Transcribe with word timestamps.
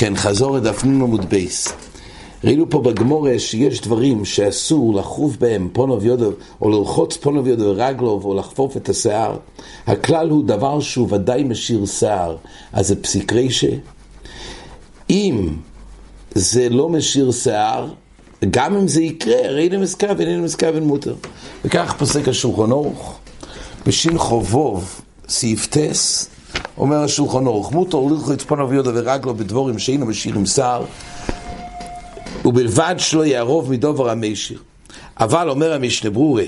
כן, 0.00 0.16
חזור 0.16 0.58
את 0.58 0.62
דף 0.62 0.84
נ 0.84 1.02
עמוד 1.02 1.30
בייס. 1.30 1.68
ראינו 2.44 2.70
פה 2.70 2.80
בגמורה 2.80 3.38
שיש 3.38 3.80
דברים 3.80 4.24
שאסור 4.24 4.94
לחוף 4.94 5.36
בהם 5.36 5.68
פונוב 5.72 6.04
יודו, 6.04 6.30
או 6.60 6.70
ללחוץ 6.70 7.16
פונוב 7.16 7.46
יודו 7.46 7.64
ורגלוב, 7.64 8.24
או 8.24 8.34
לחפוף 8.34 8.76
את 8.76 8.88
השיער. 8.88 9.36
הכלל 9.86 10.30
הוא 10.30 10.44
דבר 10.44 10.80
שהוא 10.80 11.08
ודאי 11.10 11.44
משאיר 11.44 11.86
שיער, 11.86 12.36
אז 12.72 12.88
זה 12.88 13.02
פסיק 13.02 13.32
רישה. 13.32 13.70
אם 15.10 15.48
זה 16.34 16.68
לא 16.68 16.88
משאיר 16.88 17.32
שיער, 17.32 17.88
גם 18.50 18.76
אם 18.76 18.88
זה 18.88 19.02
יקרה, 19.02 19.44
הרי 19.44 19.68
אין 19.72 19.80
מסכוון, 19.80 20.26
אין 20.26 20.42
מסכוון 20.42 20.82
מותר. 20.82 21.14
וכך 21.64 21.94
פוסק 21.98 22.28
השולחון 22.28 22.72
אורך, 22.72 23.14
בשין 23.86 24.18
חובוב, 24.18 25.00
סעיף 25.28 25.66
טס, 25.66 26.28
אומר 26.80 27.02
השולחון 27.02 27.46
אורך, 27.46 27.72
מותר 27.72 27.98
ללכו 28.10 28.32
את 28.32 28.42
פונוב 28.42 28.72
יודו 28.72 28.90
ורגלו 28.94 29.34
בדבורים 29.34 29.78
שאינו 29.78 30.06
משאירים 30.06 30.46
שיער. 30.46 30.84
ובלבד 32.44 32.94
שלא 32.98 33.26
יערוב 33.26 33.70
מדובר 33.70 34.10
המשיר. 34.10 34.58
אבל 35.20 35.50
אומר 35.50 35.72
המשנה 35.72 36.10
ברורה, 36.10 36.44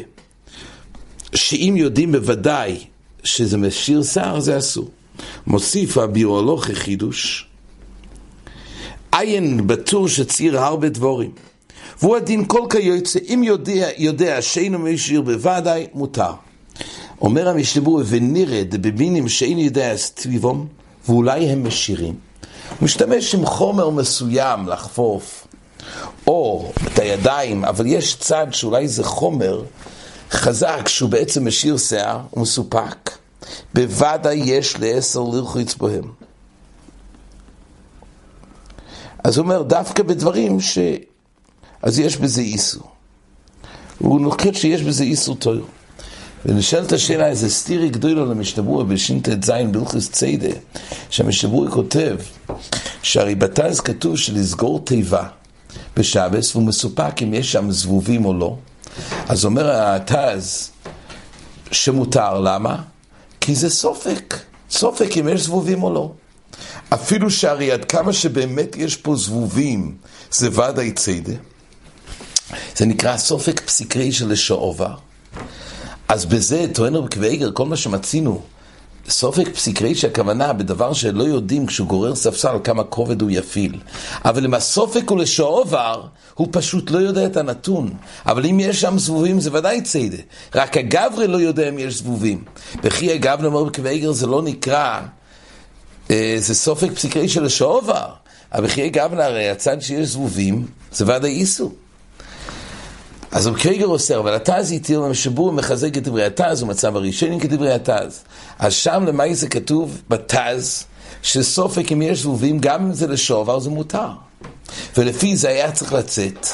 שאם 1.35 1.75
יודעים 1.77 2.13
בוודאי 2.13 2.79
שזה 3.25 3.59
משאיר 3.59 4.03
שיער, 4.03 4.41
זה 4.41 4.59
אסור. 4.59 4.89
מוסיף 5.47 5.99
הביולוגי 5.99 6.75
חידוש, 6.75 7.47
עין 9.13 9.67
בטור 9.67 10.09
שציר 10.09 10.59
הרבה 10.59 10.89
דבורים. 10.89 11.31
והוא 12.03 12.17
הדין 12.17 12.45
כל 12.47 12.63
כיוצא, 12.71 13.19
אם 13.29 13.43
יודע, 13.45 13.89
יודע 13.99 14.43
שאינו 14.43 14.79
משאיר 14.79 15.23
בוודאי, 15.23 15.87
מותר. 15.95 16.33
אומר 17.23 17.49
המשנה 17.49 17.83
ברורה, 17.83 18.05
ונרד 18.07 18.77
בבינים 18.81 19.29
שאינו 19.29 19.61
יודע 19.61 19.97
סביבם, 19.97 20.65
ואולי 21.09 21.49
הם 21.49 21.67
משאירים. 21.67 22.15
הוא 22.71 22.85
משתמש 22.85 23.35
עם 23.35 23.47
חומר 23.47 23.91
מסוים 23.91 24.69
לחפוף. 24.69 25.47
או 26.27 26.73
את 26.87 26.99
הידיים, 26.99 27.65
אבל 27.65 27.87
יש 27.87 28.17
צד 28.17 28.47
שאולי 28.51 28.89
זה 28.89 29.05
חומר 29.05 29.63
חזק 30.31 30.89
שהוא 30.89 31.11
בעצם 31.11 31.47
משאיר 31.47 31.77
שיער, 31.79 32.21
הוא 32.31 32.43
מסופק, 32.43 33.11
בוודאי 33.75 34.37
יש 34.37 34.77
לעשר 34.81 35.21
לרחוץ 35.21 35.75
בהם. 35.75 36.13
אז 39.25 39.37
הוא 39.37 39.45
אומר, 39.45 39.63
דווקא 39.63 40.03
בדברים 40.03 40.61
ש... 40.61 40.79
אז 41.83 41.99
יש 41.99 42.17
בזה 42.17 42.41
איסור. 42.41 42.83
הוא 43.99 44.21
נוקט 44.21 44.55
שיש 44.55 44.83
בזה 44.83 45.05
איסור 45.05 45.37
טוב. 45.37 45.69
ונשאלת 46.47 46.93
השאלה, 46.93 47.27
איזה 47.27 47.51
סטירי 47.51 47.89
גדולו 47.89 48.27
למשתברוע 48.27 48.85
בש"ט 48.85 49.29
ז' 49.45 49.51
בלכוס 49.71 50.11
ציידה, 50.11 50.55
שהמשתברוע 51.11 51.71
כותב, 51.71 52.17
שהרי 53.03 53.35
בתז 53.35 53.81
כתוב 53.81 54.17
שלסגור 54.17 54.81
תיבה. 54.85 55.29
בשבס, 55.97 56.57
והוא 56.57 56.67
מסופק 56.67 57.23
אם 57.23 57.35
יש 57.35 57.53
שם 57.53 57.71
זבובים 57.71 58.25
או 58.25 58.35
לא. 58.35 58.57
אז 59.29 59.45
אומר 59.45 59.71
התז 59.71 60.71
שמותר, 61.71 62.41
למה? 62.41 62.83
כי 63.41 63.55
זה 63.55 63.71
סופק, 63.71 64.37
סופק 64.71 65.17
אם 65.21 65.29
יש 65.29 65.41
זבובים 65.41 65.83
או 65.83 65.95
לא. 65.95 66.13
אפילו 66.89 67.31
שהרי 67.31 67.73
עד 67.73 67.85
כמה 67.85 68.13
שבאמת 68.13 68.77
יש 68.77 68.97
פה 68.97 69.17
זבובים, 69.17 69.97
זה 70.31 70.49
ודאי 70.49 70.93
ציידה. 70.93 71.35
זה 72.77 72.87
נקרא 72.87 73.17
סופק 73.17 73.61
פסיקרי 73.61 74.13
של 74.13 74.29
לשעובר. 74.29 74.95
אז 76.13 76.25
בזה 76.25 76.67
טוען 76.75 76.95
רבי 76.95 77.09
קוויגר, 77.09 77.51
כל 77.53 77.67
מה 77.67 77.77
שמצינו 77.77 78.43
סופק 79.09 79.49
פסיקרי 79.55 79.95
שהכוונה 79.95 80.53
בדבר 80.53 80.93
שלא 80.93 81.23
יודעים 81.23 81.67
כשהוא 81.67 81.89
גורר 81.89 82.15
ספסל 82.15 82.57
כמה 82.65 82.85
כובד 82.85 83.23
הוא 83.23 83.31
יפיל. 83.33 83.81
אבל 84.25 84.45
אם 84.45 84.55
הסופק 84.55 85.11
הוא 85.11 85.19
לשעובר, 85.19 86.07
הוא 86.35 86.49
פשוט 86.51 86.91
לא 86.91 86.99
יודע 86.99 87.27
את 87.27 87.37
הנתון. 87.37 87.95
אבל 88.27 88.47
אם 88.47 88.61
יש 88.61 88.81
שם 88.81 88.99
זבובים 88.99 89.41
זה 89.41 89.51
ודאי 89.53 89.83
ציידה. 89.83 90.17
רק 90.55 90.77
הגברי 90.77 91.27
לא 91.27 91.37
יודע 91.37 91.69
אם 91.69 91.79
יש 91.79 91.99
זבובים. 91.99 92.45
וכי 92.83 93.13
הגברי 93.13 93.47
אומר 93.47 93.65
בקוויגר 93.65 94.13
זה 94.13 94.27
לא 94.27 94.43
נקרא, 94.43 95.01
אה, 96.11 96.35
זה 96.39 96.55
סופק 96.55 96.93
פסיקרי 96.93 97.29
של 97.29 97.43
לשעובר. 97.43 98.07
אבל 98.53 98.65
בכי 98.65 98.83
הגברי 98.83 99.25
הרי 99.25 99.51
הצד 99.51 99.83
שיש 99.83 100.09
זבובים 100.09 100.67
זה 100.93 101.05
ודאי 101.05 101.31
איסור. 101.31 101.73
אז 103.33 103.47
הוא 103.47 103.57
קריגר 103.57 103.87
אוסר, 103.87 104.19
אבל 104.21 104.35
התז 104.35 104.73
התיר 104.73 105.01
להם 105.01 105.15
שבור 105.15 105.53
מחזק 105.53 105.97
את 105.97 106.03
דברי 106.03 106.25
התז, 106.25 106.63
הוא 106.63 106.69
מצב 106.69 106.97
הראשונים 106.97 107.41
כדברי 107.41 107.73
התז. 107.73 108.25
אז 108.59 108.73
שם 108.73 109.05
למעשה 109.07 109.35
זה 109.35 109.49
כתוב 109.49 110.03
בתז, 110.09 110.85
שסופק 111.23 111.93
אם 111.93 112.03
יש 112.03 112.23
זבובים, 112.23 112.59
גם 112.59 112.83
אם 112.83 112.93
זה 112.93 113.07
לשעובר, 113.07 113.59
זה 113.59 113.71
מותר. 113.71 114.09
ולפי 114.97 115.37
זה 115.37 115.49
היה 115.49 115.73
צריך 115.73 115.93
לצאת. 115.93 116.47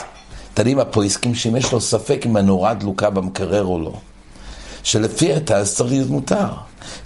תנים 0.54 0.78
הפויסקים 0.78 1.34
שאם 1.34 1.56
יש 1.56 1.72
לו 1.72 1.80
ספק 1.80 2.22
אם 2.26 2.36
הנורה 2.36 2.74
דלוקה 2.74 3.10
במקרר 3.10 3.64
או 3.64 3.78
לא. 3.78 3.94
שלפי 4.82 5.32
התז 5.32 5.74
צריך 5.74 5.90
להיות 5.90 6.10
מותר. 6.10 6.48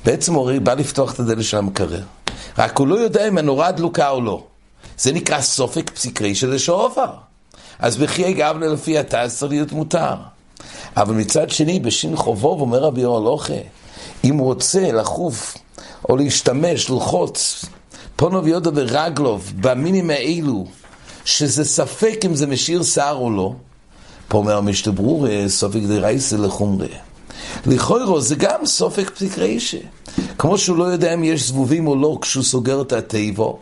בעצם 0.04 0.34
הוא 0.34 0.52
בא 0.62 0.74
לפתוח 0.74 1.14
את 1.14 1.20
הדלת 1.20 1.44
של 1.44 1.56
המקרר. 1.56 2.02
רק 2.58 2.78
הוא 2.78 2.86
לא 2.86 2.94
יודע 2.94 3.28
אם 3.28 3.38
הנורה 3.38 3.72
דלוקה 3.72 4.08
או 4.08 4.20
לא. 4.20 4.44
זה 4.98 5.12
נקרא 5.12 5.40
סופק 5.40 5.90
פסיקרי 5.90 6.34
של 6.34 6.50
לשעובר. 6.50 7.31
אז 7.82 7.96
בחיי 7.96 8.32
גבנה 8.32 8.66
לפי 8.66 8.96
צריך 9.04 9.52
להיות 9.52 9.72
מותר. 9.72 10.14
אבל 10.96 11.14
מצד 11.14 11.50
שני, 11.50 11.80
בשין 11.80 12.16
חובוב 12.16 12.60
אומר 12.60 12.78
רבי 12.78 13.04
אורלוכה, 13.04 13.54
אם 14.24 14.36
הוא 14.36 14.46
רוצה 14.46 14.92
לחוף 14.92 15.56
או 16.08 16.16
להשתמש, 16.16 16.90
ללחוץ, 16.90 17.64
פונוב 18.16 18.46
יודו 18.46 18.70
ורגלוב, 18.74 19.52
במינים 19.60 20.10
האלו, 20.10 20.66
שזה 21.24 21.64
ספק 21.64 22.20
אם 22.26 22.34
זה 22.34 22.46
משאיר 22.46 22.82
שיער 22.82 23.16
או 23.16 23.30
לא, 23.30 23.52
פה 24.28 24.38
אומר 24.38 24.56
המשתברור, 24.56 25.26
סופק 25.48 25.80
דרייסה 25.88 26.36
לחומרה. 26.36 26.86
לכוירו 27.66 28.20
זה 28.20 28.34
גם 28.34 28.66
סופק 28.66 29.10
פסיק 29.10 29.38
רישה. 29.38 29.78
כמו 30.38 30.58
שהוא 30.58 30.76
לא 30.76 30.84
יודע 30.84 31.14
אם 31.14 31.24
יש 31.24 31.48
זבובים 31.48 31.86
או 31.86 31.96
לא 31.96 32.18
כשהוא 32.20 32.44
סוגר 32.44 32.82
את 32.82 32.92
התיבו, 32.92 33.58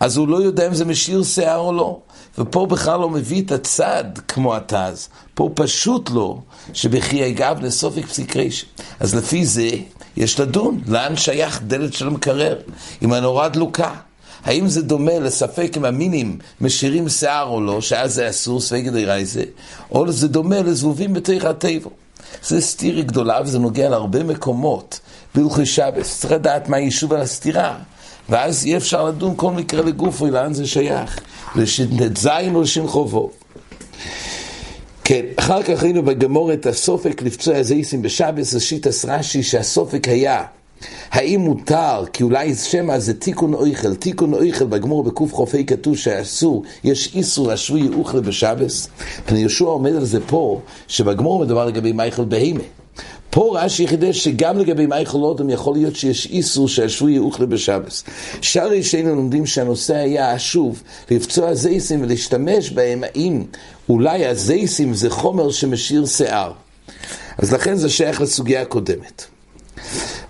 אז 0.00 0.16
הוא 0.16 0.28
לא 0.28 0.36
יודע 0.36 0.66
אם 0.66 0.74
זה 0.74 0.84
משאיר 0.84 1.22
שיער 1.22 1.58
או 1.58 1.72
לא. 1.72 1.98
ופה 2.38 2.66
בכלל 2.66 3.00
לא 3.00 3.10
מביא 3.10 3.42
את 3.42 3.52
הצד 3.52 4.04
כמו 4.28 4.56
התז, 4.56 5.08
פה 5.34 5.50
פשוט 5.54 6.10
לא, 6.10 6.38
שבחיי 6.72 7.32
גב 7.32 7.58
לסופק 7.62 8.06
פסיק 8.06 8.36
ריש. 8.36 8.66
אז 9.00 9.14
לפי 9.14 9.46
זה 9.46 9.68
יש 10.16 10.40
לדון, 10.40 10.80
לאן 10.86 11.16
שייך 11.16 11.62
דלת 11.62 11.94
של 11.94 12.06
המקרר, 12.06 12.58
אם 13.02 13.12
הנורה 13.12 13.48
דלוקה. 13.48 13.94
האם 14.44 14.68
זה 14.68 14.82
דומה 14.82 15.18
לספק 15.18 15.72
אם 15.76 15.84
המינים 15.84 16.38
משאירים 16.60 17.08
שיער 17.08 17.48
או 17.48 17.60
לא, 17.60 17.80
שאז 17.80 18.14
זה 18.14 18.30
אסור, 18.30 18.60
ספק 18.60 18.82
דרייזה, 18.92 19.44
או 19.90 20.12
זה 20.12 20.28
דומה 20.28 20.62
לזבובים 20.62 21.12
בתוך 21.12 21.44
הטבע. 21.44 21.90
זה 22.42 22.60
סטירי 22.60 23.02
גדולה 23.02 23.40
וזה 23.44 23.58
נוגע 23.58 23.88
להרבה 23.88 24.22
מקומות 24.22 25.00
בהלכי 25.34 25.66
שבס. 25.66 26.20
צריך 26.20 26.32
לדעת 26.32 26.68
מה 26.68 26.76
היישוב 26.76 27.12
על 27.12 27.20
הסתירה. 27.20 27.76
ואז 28.28 28.66
אי 28.66 28.76
אפשר 28.76 29.04
לדון 29.04 29.34
כל 29.36 29.50
מקרה 29.50 29.82
לגופו, 29.82 30.26
לאן 30.26 30.54
זה 30.54 30.66
שייך. 30.66 31.20
לש"ט 31.56 32.26
או 32.54 32.62
לש"ן 32.62 32.86
חובו. 32.86 33.30
כן, 35.04 35.24
אחר 35.36 35.62
כך 35.62 35.82
ראינו 35.82 36.02
בגמור 36.02 36.52
את 36.52 36.66
הסופק 36.66 37.22
לפצוע 37.22 37.56
הזייסים 37.56 38.02
בשבס, 38.02 38.54
השיטס 38.54 39.04
רש"י 39.04 39.42
שהסופק 39.42 40.08
היה 40.08 40.44
האם 41.10 41.40
מותר, 41.40 42.04
כי 42.12 42.22
אולי 42.22 42.54
שמא 42.54 42.98
זה 42.98 43.14
תיקון 43.14 43.54
אויכל, 43.54 43.94
תיקון 43.94 44.34
אויכל 44.34 44.64
בגמור 44.64 45.04
בקוף 45.04 45.34
חופי 45.34 45.66
כתוב 45.66 45.96
שאסור, 45.96 46.64
יש 46.84 47.14
איסור 47.14 47.48
להשוי 47.48 47.88
אוכל 47.94 48.20
בשבס. 48.20 48.88
פני 49.26 49.38
יהושע 49.38 49.64
עומד 49.64 49.96
על 49.96 50.04
זה 50.04 50.18
פה, 50.26 50.60
שבגמור 50.88 51.44
מדובר 51.44 51.66
לגבי 51.66 51.92
מייכל 51.92 52.24
בהימה. 52.24 52.64
פה 53.34 53.58
רש"י 53.60 53.88
חידש 53.88 54.24
שגם 54.24 54.58
לגבי 54.58 54.86
מייכל 54.86 55.18
אודם 55.18 55.50
יכול 55.50 55.74
להיות 55.74 55.96
שיש 55.96 56.26
איסור 56.26 56.68
שהשבוי 56.68 57.12
יאוכלה 57.12 57.46
בשבס. 57.46 58.04
שערי 58.40 58.82
שאיננו 58.82 59.14
לומדים 59.14 59.46
שהנושא 59.46 59.94
היה 59.94 60.38
שוב 60.38 60.82
לפצוע 61.10 61.54
זייסים 61.54 62.02
ולהשתמש 62.02 62.70
בהם 62.70 63.04
האם 63.04 63.44
אולי 63.88 64.26
הזייסים 64.26 64.94
זה 64.94 65.10
חומר 65.10 65.50
שמשאיר 65.50 66.06
שיער. 66.06 66.52
אז 67.38 67.52
לכן 67.52 67.74
זה 67.74 67.90
שייך 67.90 68.20
לסוגיה 68.20 68.62
הקודמת. 68.62 69.24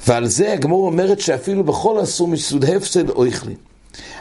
ועל 0.07 0.27
זה 0.27 0.53
הגמור 0.53 0.87
אומרת 0.87 1.21
שאפילו 1.21 1.65
בכל 1.65 2.03
אסור 2.03 2.29
מסוד 2.29 2.65
הפסד 2.65 3.11
או 3.11 3.25
איכלין. 3.25 3.57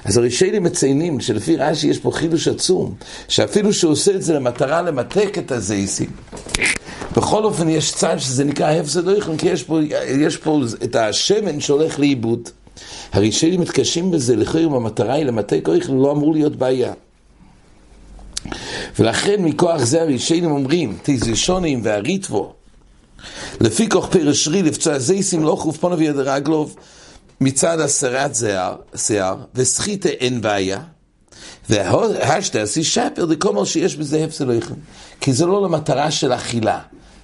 אז 0.05 0.17
הראשונים 0.17 0.63
מציינים 0.63 1.19
שלפי 1.19 1.55
רש"י 1.55 1.87
יש 1.87 1.99
פה 1.99 2.11
חידוש 2.11 2.47
עצום, 2.47 2.95
שאפילו 3.27 3.73
שהוא 3.73 3.91
עושה 3.91 4.15
את 4.15 4.23
זה 4.23 4.33
למטרה 4.33 4.81
למתק 4.81 5.37
את 5.37 5.51
הזייסים, 5.51 6.09
בכל 7.17 7.43
אופן 7.43 7.69
יש 7.69 7.91
צד 7.91 8.17
שזה 8.17 8.43
נקרא 8.43 8.71
הפסד 8.71 9.07
אויכלין, 9.07 9.37
כי 9.37 9.47
יש 9.47 9.63
פה, 9.63 9.79
יש 10.19 10.37
פה 10.37 10.61
את 10.83 10.95
השמן 10.95 11.59
שהולך 11.59 11.99
לאיבוד. 11.99 12.49
הראשונים 13.13 13.61
מתקשים 13.61 14.11
בזה, 14.11 14.35
לכאורה 14.35 14.65
אם 14.65 14.73
המטרה 14.73 15.13
היא 15.13 15.25
למתק 15.25 15.67
אויכלין, 15.67 15.97
לא 15.97 16.11
אמור 16.11 16.33
להיות 16.33 16.55
בעיה. 16.55 16.93
ולכן 18.99 19.43
מכוח 19.43 19.83
זה 19.83 20.01
הראשונים 20.01 20.51
אומרים, 20.51 20.97
תזישונים 21.03 21.81
והריטבו, 21.83 22.53
לפי 23.61 23.89
כוח 23.89 24.07
פרש 24.07 24.47
רי 24.47 24.63
לפצוע 24.63 24.99
זייסים 24.99 25.43
לא 25.43 25.55
חוף 25.55 25.77
פונו 25.77 25.97
ויד 25.97 26.15
רגלוב 26.15 26.75
מצד 27.41 27.79
הסרת 27.79 28.37
שיער, 28.95 29.35
וסחיטה 29.55 30.09
אין 30.09 30.41
בעיה, 30.41 30.79
והשטס 31.69 32.77
ישפר 32.77 33.25
דקומר 33.25 33.65
שיש 33.65 33.95
בזה 33.95 34.23
הפסד 34.23 34.47
לא 34.47 34.53
יכולים. 34.53 34.81
כי 35.21 35.33
זה 35.33 35.45
לא 35.45 35.63
למטרה 35.63 36.11
של 36.11 36.33
אכילה, 36.33 36.79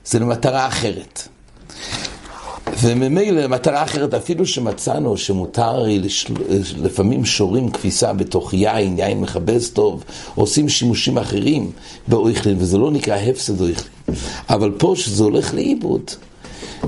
זה 0.05 0.19
למטרה 0.19 0.67
אחרת. 0.67 1.27
וממילא 2.81 3.41
למטרה 3.41 3.83
אחרת, 3.83 4.13
אפילו 4.13 4.45
שמצאנו 4.45 5.17
שמותר 5.17 5.85
לפעמים 6.77 7.25
שורים 7.25 7.71
כביסה 7.71 8.13
בתוך 8.13 8.53
יין, 8.53 8.99
יין 8.99 9.21
מכבס 9.21 9.69
טוב, 9.69 10.03
עושים 10.35 10.69
שימושים 10.69 11.17
אחרים 11.17 11.71
באויכלין, 12.07 12.55
וזה 12.59 12.77
לא 12.77 12.91
נקרא 12.91 13.15
הפסד 13.15 13.61
אויכלין. 13.61 13.93
אבל 14.49 14.71
פה 14.77 14.93
שזה 14.95 15.23
הולך 15.23 15.53
לאיבוד, 15.53 16.11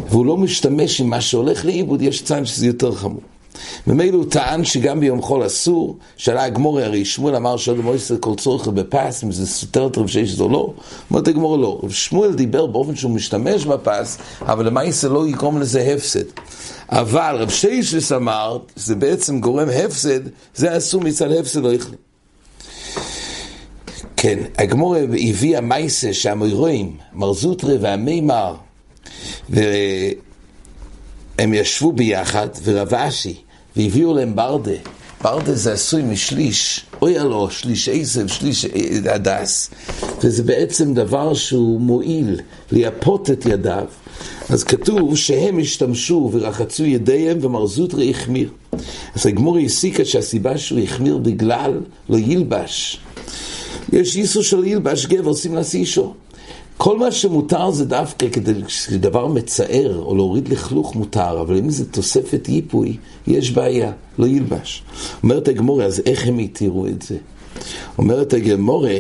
והוא 0.10 0.26
לא 0.26 0.38
משתמש 0.38 1.02
עם 1.02 1.10
מה 1.10 1.22
שהולך 1.22 1.66
לאיבוד, 1.66 2.02
יש 2.02 2.22
צען 2.22 2.46
שזה 2.46 2.68
יותר 2.68 2.92
חמור. 2.92 3.22
ממילא 3.88 4.18
הוא 4.18 4.26
טען 4.30 4.66
שגם 4.66 5.00
ביום 5.00 5.22
חול 5.22 5.46
אסור, 5.46 5.98
שאלה 6.18 6.44
הגמורי, 6.44 6.84
הרי 6.84 7.06
שמואל 7.06 7.36
אמר 7.36 7.58
שאדם 7.58 7.82
מויסר 7.82 8.16
כל 8.20 8.36
צורך 8.36 8.68
בפס, 8.68 9.24
אם 9.24 9.32
זה 9.32 9.48
סותר 9.48 9.88
את 9.88 9.98
רב 9.98 10.08
שש 10.08 10.40
או 10.40 10.50
לא, 10.50 10.74
אומרת 11.10 11.28
הגמורי 11.28 11.62
לא. 11.62 11.80
רב 11.84 11.92
שמואל 11.92 12.34
דיבר 12.34 12.66
באופן 12.66 12.96
שהוא 12.96 13.12
משתמש 13.12 13.66
בפס, 13.66 14.18
אבל 14.42 14.66
למעשה 14.66 15.08
לא 15.08 15.28
יגרום 15.28 15.62
לזה 15.62 15.94
הפסד. 15.96 16.24
אבל 16.90 17.36
רב 17.40 17.50
שש 17.50 18.12
אמר, 18.12 18.58
זה 18.76 18.96
בעצם 18.96 19.40
גורם 19.40 19.68
הפסד, 19.70 20.20
זה 20.56 20.78
אסור 20.78 21.02
מצד 21.02 21.32
הפסד 21.32 21.64
לא 21.64 21.74
יכולים. 21.74 22.00
כן, 24.18 24.40
הגמורי 24.58 25.04
הביא 25.30 25.58
המייסה 25.58 26.14
שהמוירואים, 26.14 26.98
מר 27.14 27.34
זוטרה 27.34 27.74
והמימר, 27.82 28.56
והם 29.50 30.14
ישבו 31.54 31.92
ביחד, 31.92 32.48
ורב 32.64 32.94
אשי, 32.94 33.36
והביאו 33.76 34.14
להם 34.14 34.36
ברדה. 34.36 34.72
ברדה 35.24 35.56
זה 35.56 35.74
עשוי 35.74 36.04
משליש, 36.04 36.86
אוי 37.02 37.20
הלא, 37.20 37.48
שליש 37.52 37.90
עשב, 37.90 38.28
שליש 38.28 38.66
הדס. 39.06 39.70
וזה 40.24 40.44
בעצם 40.44 40.94
דבר 40.94 41.34
שהוא 41.34 41.82
מועיל 41.82 42.40
לייפות 42.72 43.30
את 43.32 43.46
ידיו. 43.46 43.86
אז 44.50 44.64
כתוב 44.64 45.18
שהם 45.18 45.60
השתמשו 45.60 46.30
ורחצו 46.34 46.86
ידיהם 46.86 47.38
ומרזוטרי 47.42 48.10
החמיר. 48.10 48.50
אז 49.16 49.26
הגמורי 49.26 49.66
הסיקה 49.66 50.06
שהסיבה 50.06 50.58
שהוא 50.58 50.80
החמיר 50.80 51.18
בגלל 51.18 51.80
לא 52.10 52.18
ילבש. 52.18 53.00
יש 53.94 54.16
איסו 54.16 54.44
של 54.44 54.66
ילבש 54.66 55.06
גבר, 55.06 55.30
עושים 55.30 55.56
נשיא 55.56 55.80
אישו. 55.80 56.14
כל 56.83 56.98
מה 56.98 57.12
שמותר 57.12 57.72
זה 57.72 57.86
דווקא 57.86 58.30
כדי 58.30 58.54
שדבר 58.68 59.28
מצער 59.28 60.00
או 60.00 60.16
להוריד 60.16 60.48
לכלוך 60.48 60.95
מותר, 60.95 61.42
אבל 61.42 61.57
אם 61.57 61.69
זה 61.69 61.92
תוספת 61.92 62.50
ייפוי, 62.50 62.98
יש 63.28 63.51
בעיה, 63.51 63.92
לא 64.18 64.28
ילבש. 64.28 64.83
אומרת 65.24 65.48
הגמורה, 65.48 65.86
אז 65.86 66.01
איך 66.06 66.28
הם 66.28 66.38
התירו 66.38 66.88
את 66.88 67.01
זה? 67.01 67.18
אומרת 67.98 68.33
הגמורה, 68.33 68.98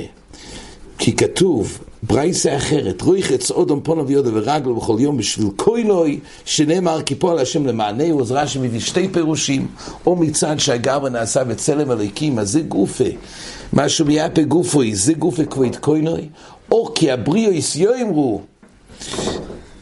כי 0.97 1.15
כתוב, 1.15 1.79
ברייסה 2.03 2.57
אחרת, 2.57 3.01
רואי 3.01 3.23
חץ 3.23 3.51
אודום 3.51 3.79
פונו 3.83 4.07
ויודו 4.07 4.29
ורגלו 4.33 4.75
בכל 4.75 4.95
יום 4.99 5.17
בשביל 5.17 5.47
קוילוי, 5.55 6.19
שנאמר 6.45 7.01
כי 7.01 7.15
פועל 7.15 7.39
השם 7.39 7.65
למענהו, 7.65 8.21
אז 8.21 8.31
רש"י 8.31 8.59
מביא 8.59 8.79
שתי 8.79 9.07
פירושים, 9.07 9.67
או 10.05 10.15
מצד 10.15 10.59
שהגר 10.59 11.09
נעשה 11.09 11.43
בצלם 11.43 11.91
הליקים, 11.91 12.39
אז 12.39 12.51
זה 12.51 12.61
גופה, 12.61 13.09
משהו 13.73 14.05
מיאפה 14.05 14.41
גופוי, 14.41 14.95
זה 14.95 15.13
גופה 15.13 15.45
כבוד 15.45 15.75
קוילוי, 15.75 16.29
או 16.71 16.93
כי 16.95 17.11
הבריאויס 17.11 17.75
יאמרו, 17.75 18.41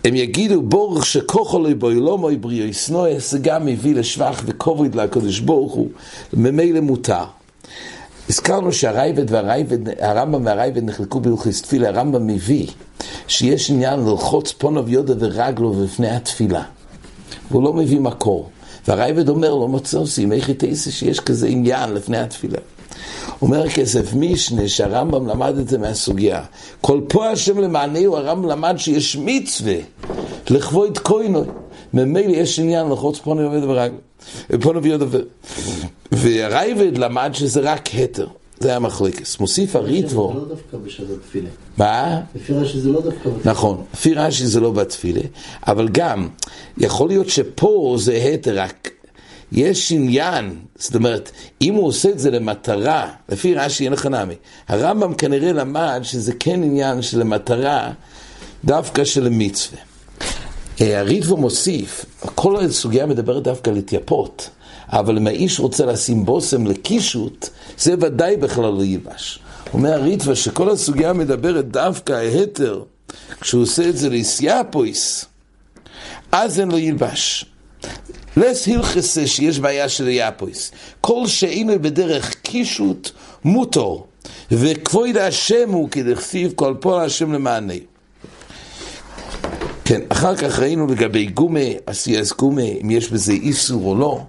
הם 0.06 0.16
יגידו 0.16 0.62
בורך 0.62 1.06
שכוחו 1.06 1.60
לא 1.60 1.74
בו 1.74 1.90
לא 1.90 2.18
מוי 2.18 2.38
בריאויס 2.38 2.90
נועס, 2.90 3.32
זה 3.32 3.40
גם 3.40 3.66
מביא 3.66 3.96
לשבח 3.96 4.42
וכובד 4.46 4.96
לקדוש 4.96 5.40
ברוך 5.40 5.74
הוא, 5.74 5.90
ממילא 6.34 6.80
מותר. 6.80 7.24
הזכרנו 8.30 8.74
שהרייבד 8.74 9.32
והרייבד, 9.32 10.02
הרמב"ם 10.04 10.46
והרייבד 10.46 10.84
נחלקו 10.84 11.20
בהלכיס 11.20 11.62
תפילה, 11.62 11.90
הרמב"ם 11.90 12.28
מביא 12.28 12.68
שיש 13.28 13.70
עניין 13.70 14.00
ללחוץ 14.00 14.52
פונו 14.52 14.86
ויודה 14.86 15.14
ורגלו 15.20 15.74
בפני 15.74 16.10
התפילה. 16.10 16.64
והוא 17.52 17.64
לא 17.64 17.74
מביא 17.74 18.00
מקור. 18.00 18.50
והרייבד 18.88 19.30
אומר, 19.30 19.56
לא 19.56 19.68
מצא 19.68 19.98
עושים, 19.98 20.34
איך 20.34 20.50
יתעשה 20.50 20.92
שיש 20.92 21.20
כזה 21.20 21.48
עניין 21.48 21.94
לפני 21.94 22.18
התפילה. 22.18 22.58
אומר 23.42 23.70
כסף 23.70 24.14
מישנה 24.14 24.68
שהרמב"ם 24.68 25.28
למד 25.28 25.58
את 25.58 25.70
זה 25.70 25.78
מהסוגיה. 25.78 26.44
כל 26.82 27.02
פה 27.08 27.30
השם 27.30 27.60
למענהו 27.60 28.18
הרמב"ם 28.18 28.50
למד 28.50 28.76
שיש 28.78 29.18
מצווה 29.22 29.76
לכבוד 30.50 30.98
קוינוי. 30.98 31.48
ממילא 31.94 32.32
יש 32.32 32.60
עניין 32.60 32.90
לחוץ 32.90 33.20
פונו 33.20 33.42
ועובד 33.42 33.64
ורגל. 33.64 33.96
פונו 34.62 34.84
ויוד 34.84 35.02
עובד. 35.02 35.22
והרייבד 36.12 36.98
למד 36.98 37.30
שזה 37.34 37.60
רק 37.60 37.90
התר. 37.96 38.28
זה 38.60 38.70
היה 38.70 38.80
מחלקס. 38.80 39.40
מוסיף 39.40 39.76
הריטבו. 39.76 40.32
זה 40.34 40.40
לא 40.40 40.46
דווקא 40.48 40.78
בשעת 40.78 41.08
התפילה. 41.20 41.50
מה? 41.78 42.22
לפי 42.36 42.54
רש"י 42.54 42.80
זה 42.80 42.90
לא 42.90 43.02
דווקא 43.02 43.30
בתפילה. 43.30 43.54
נכון, 43.54 43.84
לפי 43.94 44.14
רש"י 44.14 44.48
זה 44.48 44.60
לא 44.60 44.72
בתפילה, 44.72 45.22
אבל 45.68 45.90
גם, 45.92 46.28
יכול 46.78 47.08
להיות 47.08 47.30
שפה 47.30 47.96
זה 48.00 48.14
התר 48.14 48.60
רק 48.60 48.90
יש 49.52 49.92
עניין, 49.92 50.56
זאת 50.76 50.96
אומרת, 50.96 51.32
אם 51.62 51.74
הוא 51.74 51.88
עושה 51.88 52.10
את 52.10 52.20
זה 52.20 52.32
למטרה, 52.32 53.10
לפי 53.30 53.54
רש"י 53.54 53.84
אין 53.84 53.94
לך 53.94 54.06
נמי, 54.06 54.36
הרמב"ם 54.68 55.14
כנראה 55.14 55.54
למד 55.54 56.00
שזה 56.04 56.34
כן 56.40 56.64
עניין 56.64 57.02
של 57.02 57.22
המטרה 57.22 57.92
דווקא 58.66 59.04
של 59.04 59.30
מצווה. 59.30 59.80
אה, 60.82 61.00
הריטבו 61.00 61.38
מוסיף, 61.38 62.06
כל 62.20 62.56
הסוגיה 62.56 63.06
מדברת 63.06 63.44
דווקא 63.44 63.70
על 63.70 63.76
התייפות, 63.76 64.50
אבל 64.90 65.18
אם 65.18 65.28
האיש 65.28 65.60
רוצה 65.60 65.86
לשים 65.86 66.26
בושם 66.26 66.68
לקישוט, 66.68 67.50
זה 67.78 67.94
ודאי 68.00 68.38
בכלל 68.38 68.74
לא 68.74 68.84
ייבש. 68.84 69.40
אומר 69.74 69.94
הריטבו 69.94 70.36
שכל 70.36 70.70
הסוגיה 70.70 71.14
מדברת 71.14 71.72
דווקא 71.72 72.14
ההתר, 72.14 72.84
כשהוא 73.42 73.62
עושה 73.62 73.90
את 73.90 73.98
זה 73.98 74.10
לאיסייפויס, 74.10 75.26
אז 76.32 76.60
אין 76.60 76.72
לו 76.72 76.78
ילבש. 76.78 77.46
לס 78.38 78.68
הלכסה 78.68 79.28
שיש 79.28 79.60
בעיה 79.60 79.90
של 79.90 80.08
יאפויס. 80.08 80.72
כל 81.02 81.28
שאינו 81.28 81.74
בדרך 81.82 82.36
קישוט 82.44 83.12
מוטור, 83.44 84.08
וכבוד 84.52 85.18
השם 85.18 85.70
הוא 85.70 85.90
כדכתיב 85.90 86.52
כל 86.56 86.74
פועל 86.80 87.06
השם 87.06 87.34
למענה. 87.34 87.74
כן, 89.86 90.02
אחר 90.10 90.36
כך 90.36 90.60
ראינו 90.60 90.88
לגבי 90.88 91.26
גומה, 91.26 91.60
עשייס 91.86 92.34
גומה, 92.34 92.62
אם 92.82 92.92
יש 92.92 93.10
בזה 93.10 93.32
איסור 93.32 93.86
או 93.86 93.96
לא. 93.96 94.22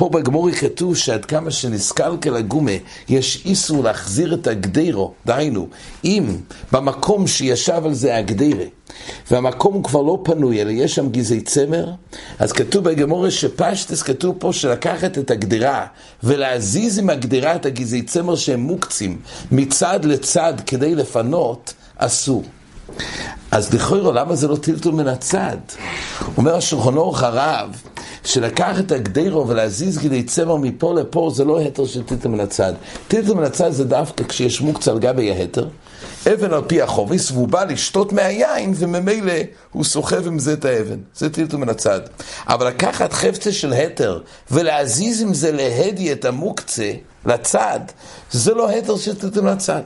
פה 0.00 0.08
בגמורי 0.08 0.52
כתוב 0.52 0.96
שעד 0.96 1.24
כמה 1.24 1.50
שנסקלקל 1.50 2.36
הגומה, 2.36 2.70
יש 3.08 3.42
איסור 3.44 3.84
להחזיר 3.84 4.34
את 4.34 4.46
הגדרו, 4.46 5.12
דהיינו, 5.26 5.68
אם 6.04 6.36
במקום 6.72 7.26
שישב 7.26 7.82
על 7.84 7.94
זה 7.94 8.16
הגדרה, 8.16 8.64
והמקום 9.30 9.74
הוא 9.74 9.84
כבר 9.84 10.02
לא 10.02 10.18
פנוי, 10.22 10.62
אלא 10.62 10.70
יש 10.70 10.94
שם 10.94 11.08
גזעי 11.08 11.40
צמר, 11.40 11.90
אז 12.38 12.52
כתוב 12.52 12.84
בגמורי 12.84 13.30
שפשטס, 13.30 14.02
כתוב 14.02 14.36
פה 14.38 14.52
שלקחת 14.52 15.18
את 15.18 15.30
הגדרה 15.30 15.86
ולהזיז 16.22 16.98
עם 16.98 17.10
הגדרה 17.10 17.54
את 17.54 17.66
הגזעי 17.66 18.02
צמר 18.02 18.36
שהם 18.36 18.60
מוקצים 18.60 19.18
מצד 19.52 20.04
לצד 20.04 20.54
כדי 20.66 20.94
לפנות, 20.94 21.74
אסור. 21.96 22.44
אז 23.50 23.74
לכאורה, 23.74 24.12
למה 24.12 24.36
זה 24.36 24.48
לא 24.48 24.56
טלטול 24.56 24.94
מן 24.94 25.08
הצד? 25.08 25.56
אומר 26.36 26.56
השולחן 26.56 26.96
אורך 26.96 27.22
הרב, 27.22 27.82
שלקח 28.24 28.80
את 28.80 28.92
הגדרו 28.92 29.48
ולהזיז 29.48 29.98
כדי 29.98 30.22
צמר 30.22 30.56
מפה 30.56 30.94
לפה, 30.94 31.30
זה 31.34 31.44
לא 31.44 31.60
התר 31.60 31.86
של 31.86 32.02
טלטול 32.02 32.32
מן 32.32 32.40
הצד. 32.40 32.72
טלטול 33.08 33.36
מן 33.36 33.44
הצד 33.44 33.70
זה 33.70 33.84
דווקא 33.84 34.24
כשיש 34.24 34.60
מוקצה 34.60 34.90
על 34.90 34.98
גבי 34.98 35.30
ההתר, 35.30 35.68
אבן 36.32 36.52
על 36.52 36.62
פי 36.66 36.82
החוביס, 36.82 37.30
והוא 37.30 37.48
בא 37.48 37.64
לשתות 37.64 38.12
מהיין, 38.12 38.72
וממילא 38.76 39.32
הוא 39.72 39.84
סוחב 39.84 40.26
עם 40.26 40.38
זה 40.38 40.52
את 40.52 40.64
האבן. 40.64 40.98
זה 41.14 41.30
טלטול 41.30 41.60
מן 41.60 41.68
הצד. 41.68 42.00
אבל 42.46 42.66
לקחת 42.68 43.12
חפצה 43.12 43.52
של 43.52 43.72
התר 43.72 44.20
ולהזיז 44.50 45.22
עם 45.22 45.34
זה 45.34 45.52
להדי 45.52 46.12
את 46.12 46.24
המוקצה, 46.24 46.92
לצד, 47.26 47.80
זה 48.30 48.54
לא 48.54 48.70
התר 48.70 48.96
שתתם 48.96 49.46
לצד. 49.46 49.82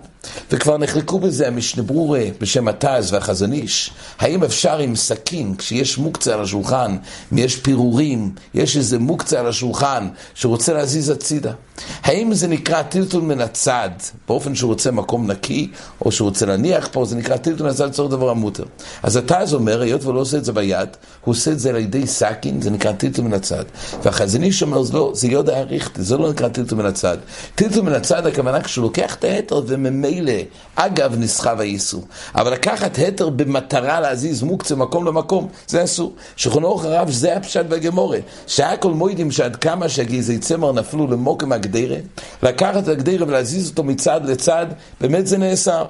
וכבר 0.51 0.79
נחלקו 0.79 1.19
בזה 1.19 1.47
המשנה 1.47 1.83
ברורה 1.83 2.25
בשם 2.41 2.69
התז 2.69 3.13
והחזון 3.13 3.53
איש, 3.53 3.91
האם 4.19 4.45
אפשר 4.45 4.79
עם 4.79 4.97
סכין, 4.97 5.55
כשיש 5.57 5.99
מוקצה 5.99 6.35
על 6.35 6.43
השולחן, 6.43 6.97
אם 7.33 7.39
יש 7.39 7.57
פירורים, 7.57 8.35
יש 8.55 8.77
איזה 8.77 8.99
מוקצה 8.99 9.41
על 9.41 9.47
השולחן 9.47 10.09
שרוצה 10.35 10.73
להזיז 10.73 11.11
הצידה, 11.11 11.53
האם 12.03 12.35
זה 12.35 12.49
נקרא 12.49 12.83
טלטול 12.83 13.23
מן 13.23 13.41
הצד, 13.41 13.91
באופן 14.29 14.55
שהוא 14.55 14.69
רוצה 14.69 14.91
מקום 14.91 15.31
נקי, 15.31 15.71
או 16.05 16.13
שהוא 16.13 16.29
רוצה 16.29 16.47
להניח 16.47 16.89
פה, 16.93 17.05
זה 17.05 17.17
נקרא 17.17 17.37
טלטול 17.37 17.67
מן 17.67 17.73
הצד 17.73 17.87
לצורך 17.87 18.11
דבר 18.11 18.31
המותר. 18.31 18.65
אז 19.03 19.17
התז 19.17 19.55
אומר, 19.55 19.81
היות 19.81 20.03
והוא 20.03 20.15
לא 20.15 20.21
עושה 20.21 20.37
את 20.37 20.45
זה 20.45 20.53
ביד, 20.53 20.89
הוא 21.25 21.33
עושה 21.33 21.51
את 21.51 21.59
זה 21.59 21.71
על 21.71 21.77
ידי 21.77 22.07
סכין, 22.07 22.61
זה 22.61 22.71
נקרא 22.71 22.93
טלטול 22.93 23.25
מן 23.25 23.33
הצד. 23.33 23.65
והחזון 24.03 24.43
איש 24.43 24.63
אומר, 24.63 24.83
לא, 24.93 25.13
זה 25.15 25.27
יודע 25.27 25.59
אריכטה, 25.59 26.03
זה 26.03 26.17
לא 26.17 26.31
נקרא 26.31 26.49
טלטול 26.49 26.79
מן 26.79 26.87
הצד. 26.87 27.17
טלטול 27.55 27.83
מן 27.83 27.93
הצד 27.93 28.27
הכוונה 28.27 28.63
כשהוא 28.63 28.83
לוקח 28.83 29.15
את 29.15 29.25
ההתר 29.25 29.63
וממילא, 29.67 30.33
אגב 30.75 31.15
נסחב 31.19 31.61
האיסור. 31.61 32.05
אבל 32.35 32.53
לקחת 32.53 32.99
התר 32.99 33.29
במטרה 33.29 34.01
להזיז 34.01 34.43
מוקצה 34.43 34.75
מקום 34.75 35.07
למקום, 35.07 35.49
זה 35.67 35.85
אסור. 35.85 36.15
שכונו 36.37 36.67
אורך 36.67 36.85
הרב, 36.85 37.11
זה 37.11 37.37
הפשט 37.37 37.65
והגמורה. 37.69 38.19
שהכל 38.47 38.91
מוידים 38.91 39.31
שעד 39.31 39.57
כמה 39.57 39.89
שהגזעי 39.89 40.39
צמר 40.39 40.73
נפלו 40.73 41.07
למוקם 41.07 41.53
הגדרה, 41.65 41.97
לקחת 42.43 42.83
את 42.83 42.89
הגדרה 42.89 43.27
ולהזיז 43.29 43.69
אותו 43.69 43.85
מצד 43.85 44.21
לצד, 44.25 44.67
באמת 45.01 45.27
זה 45.27 45.39
נאסר. 45.39 45.85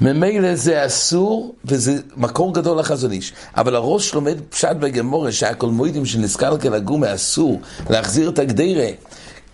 ממילא 0.00 0.54
זה 0.54 0.86
אסור, 0.86 1.54
וזה 1.64 1.98
מקור 2.16 2.54
גדול 2.54 2.78
לחזון 2.78 3.12
איש. 3.12 3.32
אבל 3.56 3.76
הראש 3.76 4.14
לומד 4.14 4.40
פשט 4.50 4.76
בגמורה, 4.76 5.32
שהכל 5.32 5.66
מוידים 5.66 6.06
שנזכר 6.06 6.58
כלגומה 6.58 7.14
אסור 7.14 7.60
להחזיר 7.90 8.28
את 8.28 8.38
הגדרה. 8.38 8.88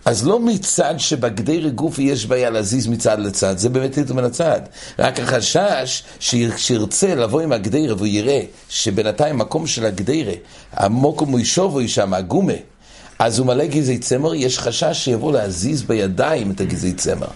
אז 0.05 0.27
לא 0.27 0.39
מצד 0.39 0.93
שבגדרה 0.97 1.69
גוף 1.69 1.99
יש 1.99 2.25
בעיה 2.25 2.49
להזיז 2.49 2.87
מצד 2.87 3.19
לצד, 3.19 3.57
זה 3.57 3.69
באמת 3.69 3.97
איתו 3.97 4.13
מן 4.13 4.23
הצד. 4.23 4.61
רק 4.99 5.19
החשש 5.19 6.03
שירצה 6.57 7.15
לבוא 7.15 7.41
עם 7.41 7.51
הגדרה 7.51 7.95
והוא 7.95 8.07
יראה 8.07 8.41
שבינתיים 8.69 9.37
מקום 9.37 9.67
של 9.67 9.85
הגדרה, 9.85 10.33
המוקום 10.73 11.31
הוא 11.31 11.39
ישובו 11.39 11.87
שם, 11.87 12.13
הגומה. 12.13 12.53
אז 13.23 13.39
הוא 13.39 13.47
מלא 13.47 13.65
גזעי 13.65 13.97
צמר, 13.97 14.35
יש 14.35 14.59
חשש 14.59 14.93
שיבוא 14.93 15.33
להזיז 15.33 15.81
בידיים 15.81 16.51
את 16.51 16.61
הגזעי 16.61 16.93
צמר. 16.93 17.27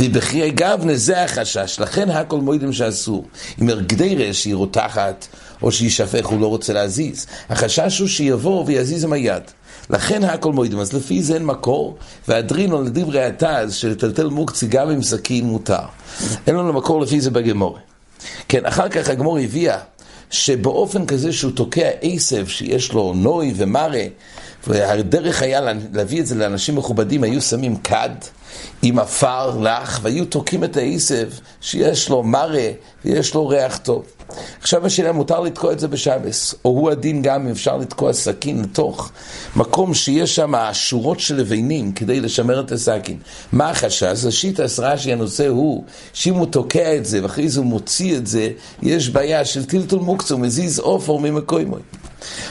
ובחיי 0.00 0.50
גבנה 0.50 0.96
זה 0.96 1.24
החשש, 1.24 1.80
לכן 1.80 2.10
הכל 2.10 2.40
מוידים 2.40 2.72
שאסור. 2.72 3.24
אם 3.62 3.68
הרגדרה 3.68 4.32
שהיא 4.32 4.54
רותחת 4.54 5.26
או 5.62 5.72
שהיא 5.72 5.90
שפך, 5.90 6.26
הוא 6.26 6.40
לא 6.40 6.46
רוצה 6.46 6.72
להזיז. 6.72 7.26
החשש 7.50 7.98
הוא 7.98 8.08
שיבוא 8.08 8.64
ויזיז 8.66 9.04
עם 9.04 9.12
היד. 9.12 9.42
לכן 9.90 10.24
הכל 10.24 10.52
מוידים, 10.52 10.78
אז 10.78 10.92
לפי 10.92 11.22
זה 11.22 11.34
אין 11.34 11.44
מקור, 11.44 11.96
והדרינו 12.28 12.82
לדברי 12.82 13.24
התז 13.24 13.74
של 13.74 13.88
לטלטל 13.88 14.26
מוקצי 14.26 14.66
גם 14.66 14.90
עם 14.90 15.02
סכין 15.02 15.44
מותר. 15.44 15.84
אין 16.46 16.54
לנו 16.54 16.72
מקור 16.72 17.00
לפי 17.00 17.20
זה 17.20 17.30
בגמורה. 17.30 17.80
כן, 18.48 18.66
אחר 18.66 18.88
כך 18.88 19.08
הגמור 19.08 19.38
הביאה 19.38 19.78
שבאופן 20.30 21.06
כזה 21.06 21.32
שהוא 21.32 21.52
תוקע 21.52 21.88
עשב 22.02 22.46
שיש 22.46 22.92
לו 22.92 23.12
נוי 23.16 23.52
ומרה, 23.56 24.04
והדרך 24.66 25.42
היה 25.42 25.60
להביא 25.92 26.20
את 26.20 26.26
זה 26.26 26.34
לאנשים 26.34 26.76
מכובדים, 26.76 27.24
היו 27.24 27.42
שמים 27.42 27.76
כד 27.76 28.10
עם 28.82 28.98
עפר 28.98 29.58
לך, 29.58 29.98
והיו 30.02 30.24
תוקעים 30.24 30.64
את 30.64 30.76
העשב 30.76 31.28
שיש 31.60 32.08
לו 32.08 32.22
מרה 32.22 32.70
ויש 33.04 33.34
לו 33.34 33.48
ריח 33.48 33.76
טוב. 33.76 34.04
עכשיו 34.60 34.86
השאלה, 34.86 35.12
מותר 35.12 35.40
לתקוע 35.40 35.72
את 35.72 35.80
זה 35.80 35.88
בשבס, 35.88 36.54
או 36.64 36.70
הוא 36.70 36.90
הדין 36.90 37.22
גם 37.22 37.40
אם 37.40 37.50
אפשר 37.50 37.76
לתקוע 37.76 38.12
סכין 38.12 38.62
לתוך 38.62 39.10
מקום 39.56 39.94
שיש 39.94 40.34
שם 40.34 40.52
שורות 40.72 41.20
של 41.20 41.36
לבנים 41.36 41.92
כדי 41.92 42.20
לשמר 42.20 42.60
את 42.60 42.72
הסכין. 42.72 43.16
מה 43.52 43.70
החשש? 43.70 44.24
השיטה 44.24 44.62
רש"י 44.78 45.12
הנושא 45.12 45.48
הוא 45.48 45.84
שאם 46.12 46.34
הוא 46.34 46.46
תוקע 46.46 46.96
את 46.96 47.06
זה 47.06 47.22
ואחרי 47.22 47.48
זה 47.48 47.60
הוא 47.60 47.66
מוציא 47.66 48.16
את 48.16 48.26
זה, 48.26 48.50
יש 48.82 49.08
בעיה 49.08 49.44
של 49.44 49.64
טלטול 49.64 50.00
מוקצה, 50.00 50.34
הוא 50.34 50.42
מזיז 50.42 50.78
עופר 50.78 51.16
ממקוימוי. 51.16 51.80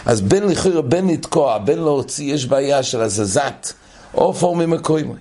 אז 0.05 0.21
בין 0.21 0.43
לכאורה, 0.43 0.81
בין 0.81 1.07
לתקוע, 1.07 1.57
בין 1.57 1.79
להוציא, 1.79 2.33
יש 2.33 2.45
בעיה 2.45 2.83
של 2.83 3.01
הזזת 3.01 3.73
עופר 4.11 4.53
ממקוימוי. 4.53 5.17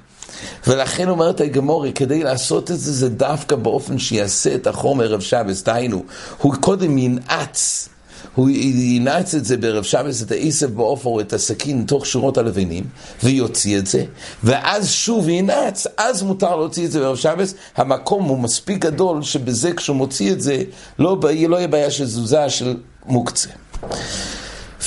ולכן 0.67 1.09
אומרת 1.09 1.41
הגמורי, 1.41 1.93
כדי 1.93 2.23
לעשות 2.23 2.71
את 2.71 2.79
זה, 2.79 2.93
זה 2.93 3.09
דווקא 3.09 3.57
באופן 3.57 3.99
שיעשה 3.99 4.55
את 4.55 4.67
החום 4.67 5.01
ערב 5.01 5.21
שבס, 5.21 5.63
דהיינו, 5.63 6.05
הוא 6.39 6.55
קודם 6.61 6.99
ינעץ, 6.99 7.89
הוא 8.35 8.51
ינעץ 8.51 9.35
את 9.35 9.45
זה 9.45 9.57
בערב 9.57 9.85
שבס, 9.85 10.23
את 10.23 10.31
העשב 10.31 10.75
בעופר, 10.75 11.21
את 11.21 11.33
הסכין, 11.33 11.85
תוך 11.87 12.07
שורות 12.07 12.39
הלבנים, 12.39 12.85
ויוציא 13.23 13.79
את 13.79 13.87
זה, 13.87 14.05
ואז 14.45 14.91
שוב 14.91 15.29
ינעץ, 15.29 15.87
אז 15.97 16.23
מותר 16.23 16.57
להוציא 16.57 16.87
את 16.87 16.93
זה 16.93 17.01
בערב 17.01 17.17
שבס, 17.17 17.55
המקום 17.77 18.25
הוא 18.25 18.39
מספיק 18.39 18.79
גדול, 18.79 19.23
שבזה 19.23 19.73
כשהוא 19.73 19.97
מוציא 19.97 20.33
את 20.33 20.41
זה, 20.41 20.63
לא, 20.99 21.19
לא 21.49 21.57
יהיה 21.57 21.69
בעיה 21.69 21.91
של 21.91 22.05
תזוזה 22.05 22.51
של 22.51 22.77
מוקצה. 23.07 23.51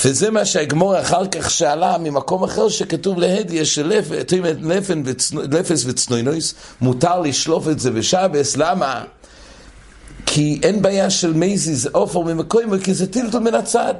וזה 0.04 0.30
מה 0.30 0.44
שהגמור 0.44 1.00
אחר 1.00 1.26
כך 1.26 1.50
שאלה 1.50 1.98
ממקום 1.98 2.44
אחר 2.44 2.68
שכתוב 2.68 3.18
להדיה 3.18 3.64
שלפס 3.64 5.84
וצנוינויס 5.86 6.54
מותר 6.80 7.20
לשלוף 7.20 7.68
את 7.68 7.80
זה 7.80 7.90
בשבס, 7.90 8.56
למה? 8.56 9.04
כי 10.26 10.60
אין 10.62 10.82
בעיה 10.82 11.10
של 11.10 11.32
מייזיז 11.32 11.86
עופר 11.86 12.20
ממקוימו, 12.20 12.74
כי 12.84 12.94
זה 12.94 13.06
טילטול 13.06 13.42
מן 13.42 13.54
הצד. 13.54 13.94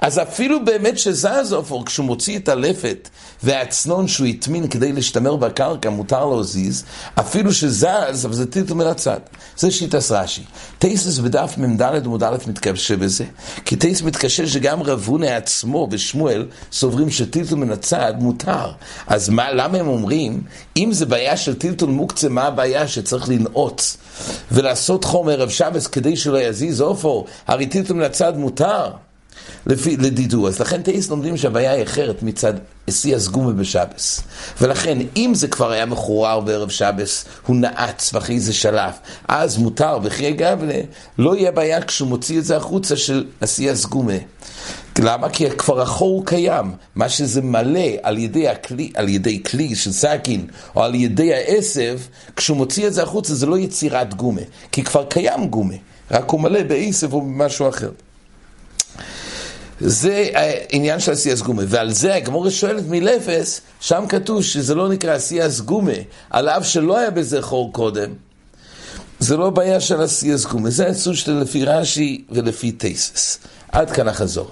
אז 0.00 0.18
אפילו 0.18 0.64
באמת 0.64 0.98
שזז 0.98 1.52
עופר, 1.52 1.84
כשהוא 1.86 2.06
מוציא 2.06 2.38
את 2.38 2.48
הלפת 2.48 3.08
והצנון 3.42 4.08
שהוא 4.08 4.26
הטמין 4.26 4.68
כדי 4.68 4.92
להשתמר 4.92 5.36
בקרקע, 5.36 5.90
מותר 5.90 6.24
להזיז, 6.24 6.84
אפילו 7.14 7.52
שזז, 7.52 8.26
אבל 8.26 8.34
זה 8.34 8.46
טלטל 8.50 8.74
מן 8.74 8.86
הצד. 8.86 9.20
זה 9.56 9.70
שיטס 9.70 10.10
רש"י. 10.10 10.42
טייסס 10.78 11.18
בדף 11.18 11.54
מ"ד 11.58 11.82
עמוד 11.82 12.22
א' 12.22 12.36
מתקשר 12.46 12.96
בזה, 12.96 13.24
כי 13.64 13.76
טייס 13.76 14.02
מתקשר 14.02 14.46
שגם 14.46 14.82
רב 14.82 15.04
הונא 15.06 15.26
עצמו 15.26 15.88
ושמואל 15.90 16.46
סוברים 16.72 17.10
שטלטל 17.10 17.54
מן 17.54 17.72
הצד 17.72 18.14
מותר. 18.18 18.72
אז 19.06 19.28
מה, 19.28 19.52
למה 19.52 19.78
הם 19.78 19.88
אומרים, 19.88 20.42
אם 20.76 20.88
זה 20.92 21.06
בעיה 21.06 21.36
של 21.36 21.54
טלטל 21.54 21.86
מוקצה, 21.86 22.28
מה 22.28 22.42
הבעיה 22.42 22.88
שצריך 22.88 23.28
לנעוץ 23.28 23.96
ולעשות 24.52 25.04
חום 25.04 25.28
ערב 25.28 25.48
שבס 25.48 25.86
כדי 25.86 26.16
שלא 26.16 26.38
יזיז 26.38 26.80
עופר? 26.80 27.20
הרי 27.46 27.66
טלטל 27.66 27.94
מן 27.94 28.02
הצד 28.02 28.38
מותר. 28.38 28.90
לפי, 29.66 29.96
לדידו. 29.96 30.48
אז 30.48 30.60
לכן 30.60 30.82
תאיס 30.82 31.10
לומדים 31.10 31.36
שהבעיה 31.36 31.72
היא 31.72 31.82
אחרת 31.82 32.22
מצד 32.22 32.54
אסי 32.88 33.14
הסגומה 33.14 33.52
בשבס. 33.52 34.20
ולכן, 34.60 34.98
אם 35.16 35.32
זה 35.34 35.48
כבר 35.48 35.70
היה 35.70 35.86
מחורר 35.86 36.40
בערב 36.40 36.68
שבס, 36.68 37.24
הוא 37.46 37.56
נעץ 37.56 38.14
ואחרי 38.14 38.40
זה 38.40 38.52
שלף, 38.52 38.98
אז 39.28 39.58
מותר, 39.58 39.98
וכי 40.02 40.32
גבלה, 40.32 40.80
לא 41.18 41.36
יהיה 41.36 41.52
בעיה 41.52 41.82
כשהוא 41.82 42.08
מוציא 42.08 42.38
את 42.38 42.44
זה 42.44 42.56
החוצה 42.56 42.96
של 42.96 43.24
אסי 43.40 43.70
הסגומה. 43.70 44.18
למה? 44.98 45.28
כי 45.28 45.50
כבר 45.50 45.80
החור 45.80 46.26
קיים. 46.26 46.72
מה 46.94 47.08
שזה 47.08 47.42
מלא 47.42 47.88
על 48.02 48.18
ידי, 48.18 48.48
הכלי, 48.48 48.92
על 48.94 49.08
ידי 49.08 49.42
כלי 49.42 49.74
של 49.74 49.92
סכין, 49.92 50.46
או 50.76 50.82
על 50.82 50.94
ידי 50.94 51.34
העשב, 51.34 51.98
כשהוא 52.36 52.56
מוציא 52.56 52.86
את 52.86 52.94
זה 52.94 53.02
החוצה 53.02 53.34
זה 53.34 53.46
לא 53.46 53.58
יצירת 53.58 54.14
גומה. 54.14 54.40
כי 54.72 54.84
כבר 54.84 55.04
קיים 55.04 55.48
גומה, 55.48 55.74
רק 56.10 56.30
הוא 56.30 56.40
מלא 56.40 56.62
בעשב 56.62 57.12
או 57.12 57.20
במשהו 57.20 57.68
אחר. 57.68 57.90
זה 59.86 60.28
העניין 60.34 61.00
של 61.00 61.12
עשייה 61.12 61.36
סגומה, 61.36 61.62
ועל 61.68 61.92
זה 61.92 62.14
הגמורה 62.14 62.50
שואלת 62.50 62.84
מלפס, 62.88 63.60
שם 63.80 64.04
כתוב 64.08 64.42
שזה 64.42 64.74
לא 64.74 64.88
נקרא 64.88 65.12
עשייה 65.14 65.50
סגומה, 65.50 65.92
על 66.30 66.48
אף 66.48 66.66
שלא 66.66 66.98
היה 66.98 67.10
בזה 67.10 67.42
חור 67.42 67.72
קודם. 67.72 68.10
זה 69.18 69.36
לא 69.36 69.50
בעיה 69.50 69.80
של 69.80 70.00
עשייה 70.00 70.38
סגומה, 70.38 70.70
זה 70.70 70.86
עצות 70.86 71.16
שלי 71.16 71.40
לפי 71.40 71.64
רש"י 71.64 72.24
ולפי 72.30 72.72
טייסס. 72.72 73.38
עד 73.72 73.90
כאן 73.90 74.08
החזור. 74.08 74.50